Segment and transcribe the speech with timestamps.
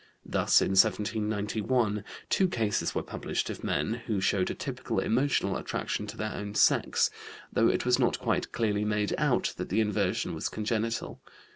[0.25, 6.07] Thus, in 1791, two cases were published of men who showed a typical emotional attraction
[6.07, 7.11] to their own sex,
[7.53, 11.21] though it was not quite clearly made out that the inversion was congenital.